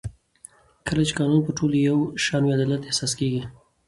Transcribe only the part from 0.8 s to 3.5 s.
کله چې قانون پر ټولو یو شان وي عدالت احساس کېږي